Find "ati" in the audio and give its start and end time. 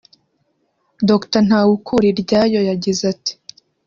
3.13-3.33